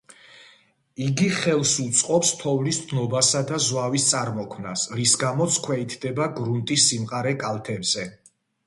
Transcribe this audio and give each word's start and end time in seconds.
იგი 1.07 1.27
ხელს 1.39 1.73
უწყობს 1.83 2.31
თოვლის 2.39 2.79
დნობასა 2.93 3.43
და 3.53 3.61
ზვავის 3.67 4.09
წარმოქმნას, 4.15 4.87
რის 5.01 5.15
გამოც 5.27 5.61
ქვეითდება 5.69 6.31
გრუნტის 6.41 6.89
სიმყარე 6.93 7.39
კალთებზე. 7.47 8.11